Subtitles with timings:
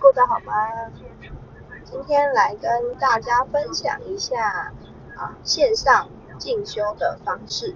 [0.00, 0.52] 过得好吗？
[1.84, 4.72] 今天来跟大家分享一下
[5.16, 6.08] 啊线上
[6.38, 7.74] 进修的方式。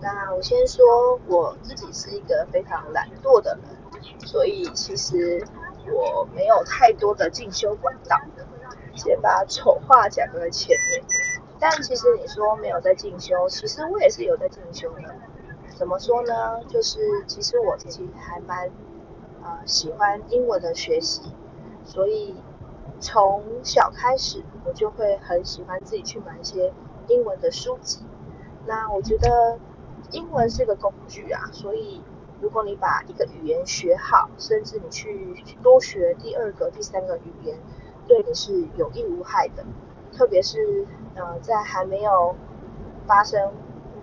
[0.00, 5.46] 那我先说我自己是一个非常懒惰的人，所以其实
[5.90, 8.20] 我没有太多的进修管道。
[8.94, 11.04] 先把丑话讲在前面。
[11.58, 15.14] 但其实你说没有在进修，其实我也是有在进修的。
[15.76, 16.62] 怎么说呢？
[16.68, 18.70] 就是其实我自己还蛮。
[19.44, 21.22] 啊，喜欢英文的学习，
[21.84, 22.34] 所以
[22.98, 26.72] 从小开始我就会很喜欢自己去买一些
[27.08, 28.00] 英文的书籍。
[28.66, 29.58] 那我觉得
[30.12, 32.02] 英文是个工具啊，所以
[32.40, 37.58] 如果你把一个语言学好，甚至你去多学第二个、第三个语言，
[38.08, 39.64] 对你是有益无害的。
[40.16, 42.34] 特别是呃，在还没有
[43.06, 43.52] 发生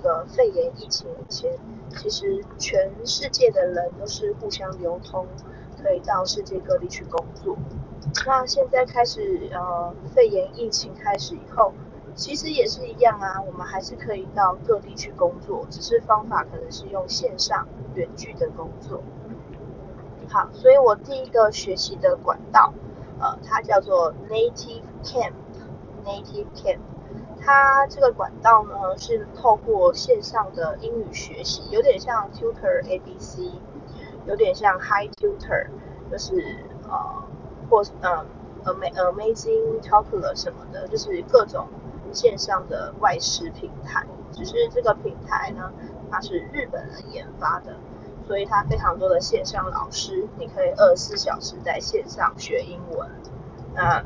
[0.01, 1.57] 个肺炎疫情以前。
[1.93, 5.27] 其实全世界的人都是互相流通，
[5.83, 7.57] 可以到世界各地去工作。
[8.25, 11.73] 那现在开始呃肺炎疫情开始以后，
[12.15, 19.03] 其实也是一样啊，我们还是可以到各地去工作，只是方法可能是用线上远距的工作。
[20.29, 22.73] 好，所以我第一个学习的管道，
[23.19, 26.79] 呃，它叫做 Native Camp，Native Camp。
[27.43, 33.39] 它这个管道呢是透过线上的英语学习，有点像 Tutor ABC，
[34.27, 35.67] 有点像 Hi Tutor，
[36.11, 36.35] 就是
[36.87, 37.23] 呃
[37.67, 38.23] 或呃
[38.63, 41.67] Amazing Talker 什么的，就是各种
[42.13, 44.05] 线上的外师平台。
[44.31, 45.73] 只是这个平台呢，
[46.11, 47.75] 它是日本人研发的，
[48.27, 53.09] 所以它非常多的线上老师，你可以二十四小时在线上学英文。
[53.73, 54.03] 那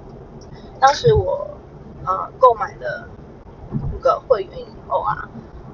[0.78, 1.56] 当时我。
[2.04, 3.08] 呃，购买了
[3.92, 5.28] 那个会员以后啊，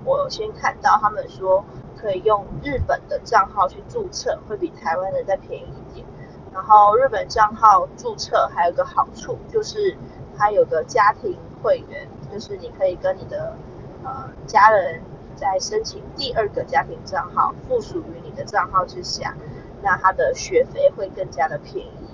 [0.04, 1.64] 我先看到他们说
[1.96, 6.06] 可以用日本的账号去注册，会比台湾的再便宜一点。
[6.52, 9.96] 然后日本账号注册还有个好处，就是
[10.36, 13.54] 它有个家庭会员，就是你可以跟你的
[14.02, 15.02] 呃家人
[15.34, 19.34] 在申请第二个家庭账号，附属于你的账号之下，
[19.82, 22.05] 那它的学费会更加的便宜。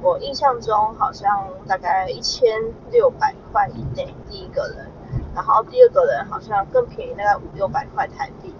[0.00, 2.48] 我印象中好像大概一千
[2.90, 4.86] 六百块以内第一个人，
[5.34, 8.54] 然后第二个人好像更便宜，大概五六百块台币。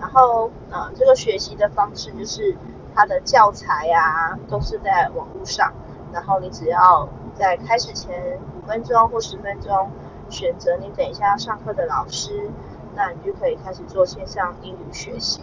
[0.00, 2.56] 然后呃，这个学习的方式就是
[2.94, 5.72] 它的教材呀都是在网络上，
[6.12, 9.90] 然后你只要在开始前五分钟或十分钟
[10.28, 12.50] 选择你等一下要上课的老师，
[12.96, 15.40] 那你就可以开始做线上英语学习。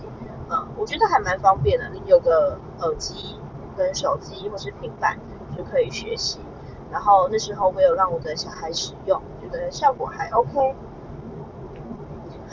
[0.50, 3.40] 嗯，我觉得还蛮方便的，你有个耳机。
[3.82, 5.18] 跟手机或是平板
[5.58, 6.40] 就可以学习，
[6.92, 10.76] 然后那时候我有让我的小孩使用，觉得效果还 OK。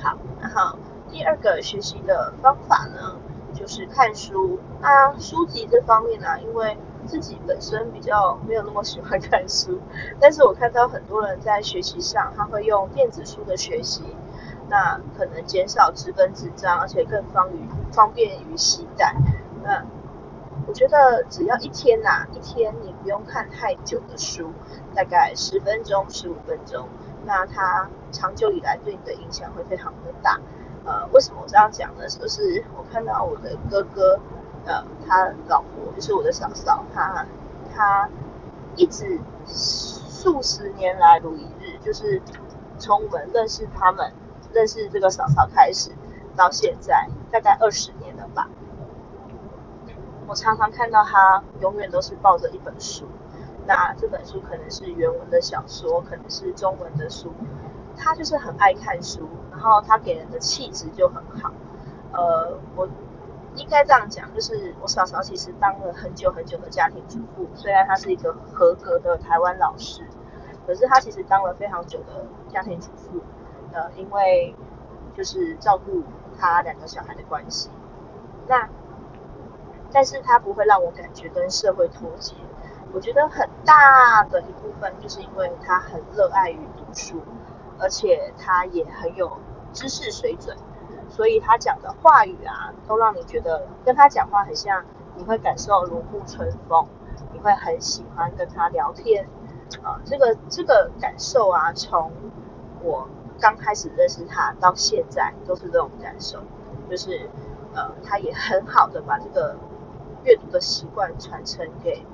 [0.03, 0.79] 好，然后
[1.11, 3.17] 第二个学习的方法呢，
[3.53, 4.59] 就是看书。
[4.81, 9.79] 那书籍这方面呢，因为自己本身比较没有那么喜欢看书，
[10.19, 14.03] 但是我看到很多人在学习上，他会用电子书的学习，
[14.69, 19.15] 那可能减少纸本纸张，而且更方于方便于携带。
[19.65, 19.85] 那
[20.79, 24.53] 觉得只要一天呐，一天你不用看太久的书，
[24.95, 26.89] 大概十分钟、十五分钟，
[27.27, 30.39] 那它长久以来对你的影响会非常的大。
[30.87, 32.07] 呃，为什么我这样讲呢？
[32.07, 34.21] 就是我看到我的哥哥，
[34.67, 37.27] 呃，他老婆就是我的嫂嫂，他
[37.75, 38.09] 他
[38.77, 39.19] 一直
[39.49, 42.23] 数十年来如一日，就是
[42.79, 44.13] 从我们认识他们、
[44.53, 45.91] 认识这个嫂嫂开始，
[46.37, 48.49] 到现在大概二十年了吧。
[50.29, 53.07] 我常常看到他永远都是抱着一本书，
[53.67, 57.33] 那这本书可能是原文的小说，可能是中文的书，
[57.97, 61.51] 他就是很爱看书，然后他给人的气质就很好。
[62.13, 62.87] 呃，我
[63.57, 70.03] 应该这样讲，就是我嫂嫂其实当了很久很久的家庭主妇，虽然她是一个合格的台湾老师，
[70.67, 73.23] 可是她其实当了非常久的家庭主妇，
[73.73, 74.55] 呃，因为
[75.17, 76.03] 就是照顾
[76.39, 77.71] 她两个小孩的关系，
[78.47, 78.69] 那。
[79.91, 82.35] 但是他不会让我感觉跟社会脱节，
[82.93, 87.23] 我觉得很大的一部分就是因为他很热爱于读书，
[87.79, 89.39] 而且他也很有
[89.73, 90.55] 知识水准，
[91.09, 94.85] 所以他讲的话语啊，都让你觉得跟他讲话很像，
[95.17, 96.87] 你会感受如沐春风，
[97.33, 99.27] 你会很喜欢跟他聊天
[99.83, 102.13] 啊，这个这个感受啊，从
[102.83, 103.09] 我
[103.41, 106.41] 刚开始认识他到现在都是这种感受，
[106.91, 107.31] 就是
[107.75, 109.57] 呃，他也很好的把这个。
[110.29, 112.05] 阅读的习惯传承给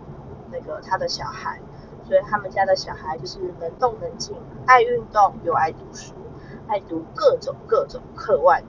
[0.53, 1.61] 那个他的小孩，
[2.07, 6.15] 所以他们家的小孩就是能动能静，爱运动又爱读书，
[6.69, 8.63] 爱读各种各种课外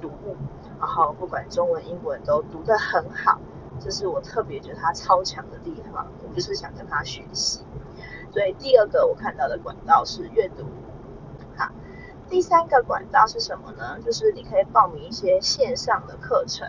[0.00, 0.36] 读物，
[0.78, 3.40] 然后不管中文英文都读得很好，
[3.80, 7.64] 这是我特别觉得他超强的地方，我就是想跟他学习。
[8.30, 10.62] 所以第二个我看到的管道是阅读，
[11.56, 11.72] 好，
[12.28, 13.98] 第三个管道是什么呢？
[14.04, 16.68] 就是你可以报名一些线上的课程。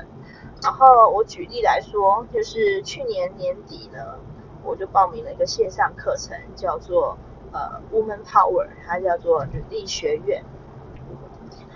[0.63, 4.17] 然后我举例来说，就是去年年底呢，
[4.63, 7.17] 我就报名了一个线上课程，叫做
[7.51, 10.43] 呃 Woman Power，它叫做女力学院。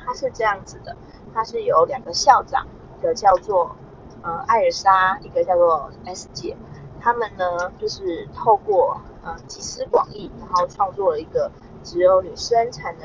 [0.03, 0.97] 它是这样子的，
[1.33, 2.65] 它是有两个校长，
[2.97, 3.75] 一个叫做
[4.23, 6.57] 呃艾尔莎，一个叫做 S 姐，
[6.99, 11.51] 他们呢就是透过呃集思广益，然后创作了一个
[11.83, 13.01] 只有女生才能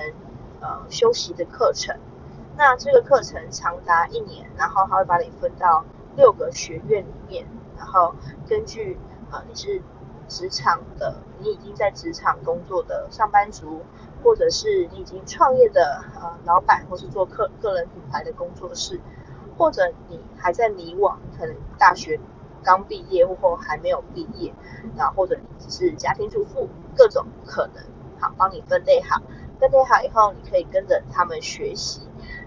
[0.61, 1.95] 呃修习的课程。
[2.57, 5.85] 那这个课程长达一年，然后他会把你分到
[6.17, 7.47] 六个学院里面，
[7.77, 8.15] 然后
[8.49, 8.97] 根据
[9.33, 9.83] 呃你是
[10.29, 13.83] 职场的，你已经在职场工作的上班族，
[14.23, 19.01] 或者是你已经创业的呃老板，或是做个个人品牌的工作室，
[19.59, 22.21] 或者你还在迷惘，可能大学
[22.63, 24.55] 刚毕业或还没有毕业，
[24.97, 27.83] 然后或者你只是家庭主妇，各种可能，
[28.21, 29.21] 好，帮你分类好，
[29.59, 32.01] 分类好以后，你可以跟着他们学习。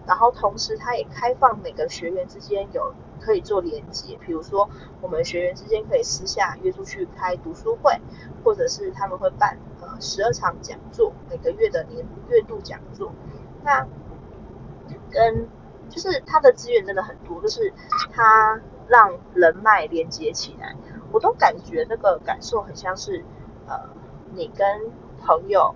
[0.07, 4.69] 然后同时，它也开放每个学员之间有可以做连接，比如说
[5.01, 7.99] 我们学员之间可以私下约出去开读书会，
[8.41, 13.11] 或者是他们会办呃十二场讲座，每个月的年月度讲座。
[13.63, 13.85] 那
[15.11, 15.49] 跟
[15.89, 17.73] 就是它的资源真的很多，就是
[18.13, 20.73] 它让人脉连接起来，
[21.11, 23.25] 我都感觉那个感受很像是
[23.67, 23.89] 呃
[24.33, 24.89] 你跟
[25.19, 25.75] 朋友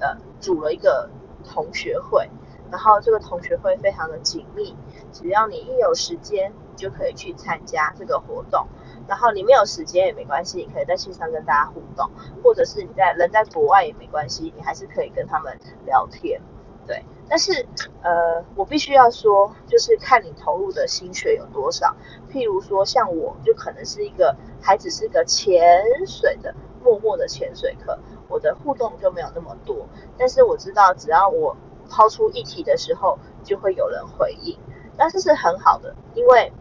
[0.00, 1.08] 呃组了一个
[1.44, 2.28] 同学会。
[2.70, 4.76] 然后这个同学会非常的紧密，
[5.12, 8.66] 只要你一有时间，你就可以去参加这个活动。
[9.06, 12.10] 然后你没有时间也没关系，你可以在线上跟大家互动，
[12.42, 16.40] 或者是你在人在国外也没关系，你还是可以跟他们聊天。
[16.86, 17.66] 对，但是
[18.02, 21.96] 呃，我必须要说，就是看你投入的心血有多少。
[22.30, 27.98] 譬如说像我，就可能是一个还只是个潜水的默默的潜水客，
[28.28, 29.86] 我的互动就没有那么多。
[30.18, 31.56] 但是我知道，只要我
[31.88, 34.58] 抛出议题的时候，就会有人回应，
[34.96, 36.52] 那这是很好的，因为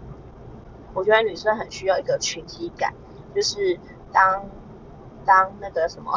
[0.94, 2.94] 我觉得女生很需要一个群体感，
[3.36, 3.80] 就是
[4.12, 4.50] 当
[5.26, 6.12] 当那个什么，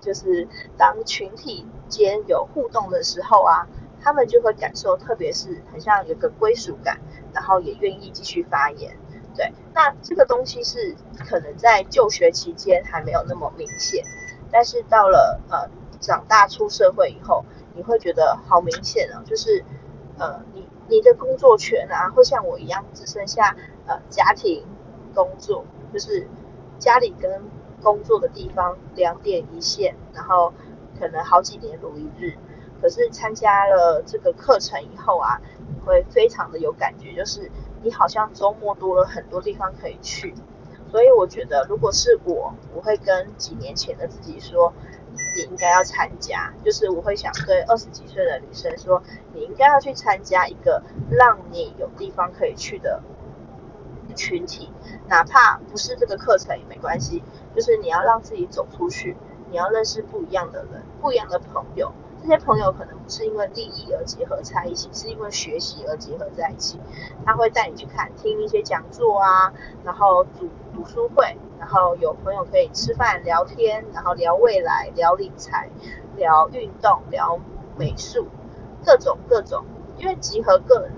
[0.00, 0.46] 就是
[0.76, 3.66] 当群体间有互动的时候啊，
[4.02, 7.00] 他们就会感受，特别是很像有个归属感，
[7.32, 8.96] 然后也愿意继续发言。
[9.34, 14.04] 对，那这个东西是可能在就学期间还没有那么明显，
[14.50, 15.68] 但是到了呃
[16.00, 17.44] 长大出社会以后。
[17.76, 19.62] 你会觉得好明显哦，就是
[20.18, 23.54] 呃，你你的工作圈啊，会像我一样只剩下
[23.86, 24.64] 呃家庭
[25.14, 26.26] 工作，就是
[26.78, 27.42] 家里跟
[27.82, 30.54] 工作的地方两点一线，然后
[30.98, 32.36] 可能好几年如一日。
[32.80, 37.50] 可是参加了这个课程以后啊，你会非常的有感觉，就是
[37.82, 40.34] 你好像周末多了很多地方可以去。
[40.90, 44.72] 所以我觉得，如果是我，我会跟几年前的自己说。
[45.36, 49.02] 你应该要参加，就是我会想对二十几岁的女生说，
[49.34, 53.02] 你应该要去参加一个让你有地方可以去的
[54.14, 54.72] 群体，
[55.08, 57.22] 哪怕不是这个课程也没关系，
[57.54, 59.16] 就是你要让自己走出去，
[59.50, 61.92] 你要认识不一样的人，不一样的朋友。
[62.28, 66.76] 这些朋友可能不是因为利益而结合在一起，是因为学习而结合在一起。
[67.24, 69.52] 他会带你去看、听一些讲座啊，
[69.84, 75.70] 然后读读书会，然后有朋友可以吃饭聊天，然后聊未来、聊理财、
[76.16, 77.38] 聊运动、聊
[77.78, 78.26] 美术，
[78.84, 79.64] 各种各种。
[79.96, 80.90] 因为集合个人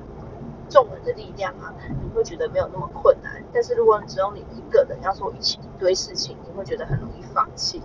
[0.71, 3.45] 众人的力量啊，你会觉得没有那么困难。
[3.53, 7.83] 但是如果只有你一个人要做一起一堆事情，你会觉得很容易放弃。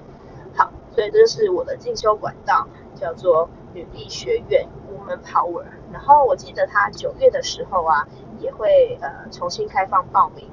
[0.93, 2.67] 所以这是我的进修管道。
[2.95, 8.07] 叫做女力学院 Woman Power，然后我记得它九月的时候啊，
[8.39, 10.47] 也会呃重新开放报名，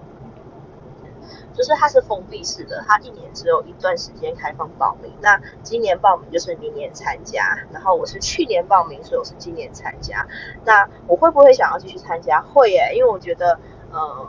[1.52, 5.12] 就是它是封闭式的，它一年只有一段时间开放报名。
[5.20, 10.26] 那今年报名就是明年参加，然后我是去年报名，所以我是今年参加。
[10.64, 12.40] 那我会不会想要继续参加？
[12.40, 13.60] 会耶，因为我觉得
[13.92, 14.28] 呃，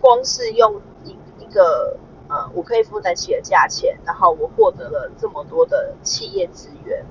[0.00, 1.98] 光是用一一个。
[2.28, 7.02] 呃，我可以负担起的价钱，然后我获得了这么多的企业资源，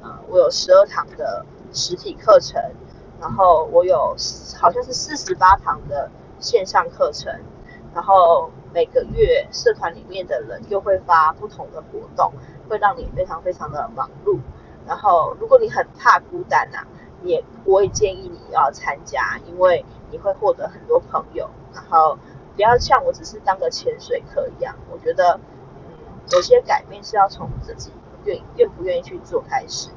[0.00, 2.62] 呃，我有十二堂的实体课程，
[3.20, 4.14] 然后我有
[4.56, 6.08] 好像是四十八堂的
[6.38, 7.32] 线上课程，
[7.92, 12.32] 然后每个月社团里面的人又会发不同的活动，
[12.68, 14.38] 会让你非常非常的忙碌。
[14.86, 16.86] 然后如果你很怕孤单呐，
[17.24, 22.16] 也我也建议你要参加，因为你会获得很多朋友，然后。
[22.56, 25.40] 不要像我只是当个潜水客一样，我觉得，
[25.88, 25.92] 嗯，
[26.32, 27.90] 有些改变是要从自己
[28.24, 29.90] 愿愿不愿意去做开始。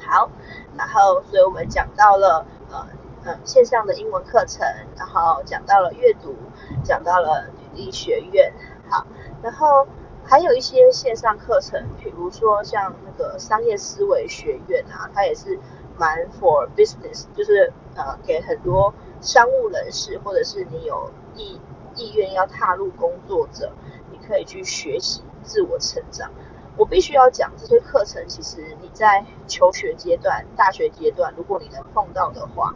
[0.00, 0.30] 好，
[0.76, 2.86] 然后，所以我们讲到了，呃，
[3.24, 6.34] 嗯线上的英文课程，然后讲到了阅读，
[6.82, 8.52] 讲到了履历学院，
[8.88, 9.06] 好，
[9.42, 9.86] 然后
[10.24, 15.58] 还有一些线上课程，比如说像那个商业思维学院啊，它也是
[15.98, 21.58] 蛮 for business，就是呃给很多商务人士或者是你有意
[21.96, 23.72] 意愿要踏入工作者，
[24.10, 26.30] 你可以去学习自我成长。
[26.76, 32.74] 我必须要讲这些课程，其实你在求学阶段、大学阶段，如果你能碰到的话，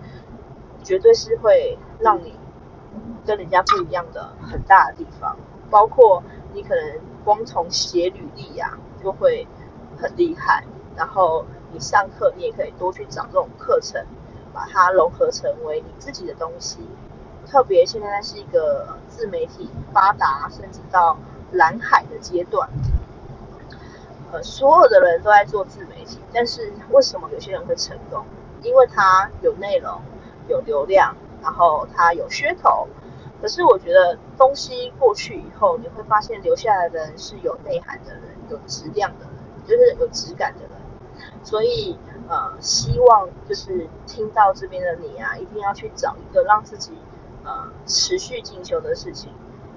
[0.83, 2.35] 绝对是会让你
[3.27, 5.37] 跟人家不一样的很大的地方。
[5.71, 9.47] 包括你可能光从写履历啊，就会
[9.97, 10.65] 很厉害。
[10.97, 14.05] 然后你上课，你也可以多去找这种课程，
[14.53, 16.81] 把它融合成为你自己的东西。
[17.53, 21.19] 特别现在是一个自媒体发达，甚至到
[21.53, 22.67] 蓝海的阶段。
[24.33, 28.25] 呃，所有的人都在做自媒体，但是为什么有些人会成功？
[28.63, 30.01] 因为他有内容、
[30.49, 32.89] 有流量，然后他有噱头。
[33.43, 39.35] 可是我觉得东西过去以后，你会发现留下来的人是有内涵的人、有质量的人，
[39.67, 40.71] 就是有质感的人。
[41.45, 46.93] 所以呃，希望就是听到这边的你啊，一定要去找一个让自己
[47.45, 49.33] 呃持续进修的事情。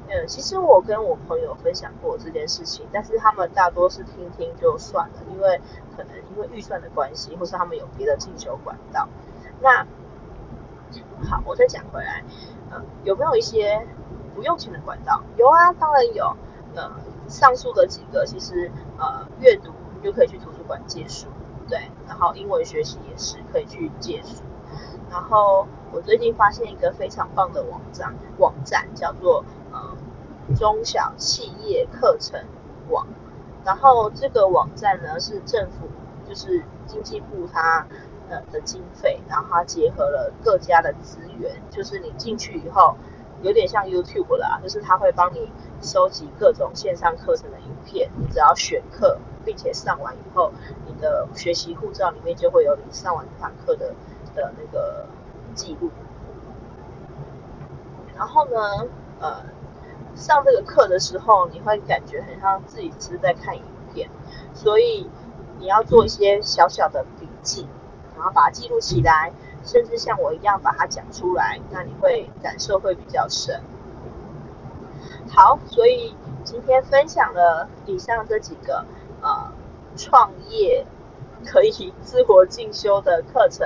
[0.07, 5.59] 嗯，其实我跟我朋友分享过这件事情，但是他们大多是听听就算了，因为
[5.97, 9.09] 可能因为预算的关系，或是他们有别的进修管道。
[9.61, 9.85] 那
[11.27, 12.23] 好，我再讲回来，
[12.69, 13.87] 呃，有没有一些
[14.35, 15.23] 不用钱的管道？
[15.37, 16.35] 有啊，当然有。
[16.75, 16.91] 呃，
[17.29, 18.69] 上述的几个其实
[18.99, 21.27] 呃，阅读你就可以去图书馆借书，
[21.69, 24.43] 对，然后英文学习也是可以去借书。
[25.15, 29.79] 然后我最近发现一个非常棒的网站，网站叫做呃。
[30.55, 32.39] 中小企业课程
[32.91, 33.07] 网，
[33.65, 35.87] 然后这个网站呢是政府，
[36.29, 37.87] 就是经济部它
[38.29, 42.95] 呃的经费，然后它结合了各家的资源，就是你进去以后，
[43.41, 50.51] 有点像 YouTube 啦，就是它会帮你收集各种线上课程的影片，你只要选课，并且上完以后，
[50.85, 53.95] 你的学习护照里面就会有你上完这堂课的
[54.35, 55.07] 的那个
[55.53, 55.89] 记录，
[58.15, 58.87] 然后呢，
[59.19, 59.55] 呃。
[60.17, 63.61] 上这个课的时候，你会感觉很像自己是在看影
[63.93, 64.09] 片，
[64.53, 65.09] 所以
[65.59, 67.67] 你要做一些小小的笔记，
[68.15, 73.61] 然后把它记录起来，甚至像我一样把它讲出来，那你会感受会比较深。
[75.27, 76.15] 好，所以
[76.45, 78.85] 今天分享了以上这几个
[79.21, 79.51] 呃
[79.97, 80.87] 创业
[81.45, 83.65] 可以自我进修的课程，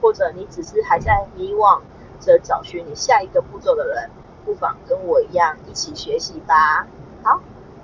[0.00, 1.80] 或者你只是还在迷惘
[2.20, 4.10] 着找寻你下一个步骤的人。
[4.44, 6.86] 不妨跟我一样一起学习吧。
[7.22, 7.38] 好，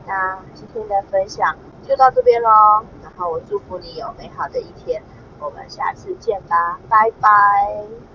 [0.06, 1.54] 那今天的分享
[1.86, 2.82] 就到这边喽。
[3.02, 5.02] 然后我祝福你有美好的一天，
[5.38, 8.13] 我们下次见吧，拜拜。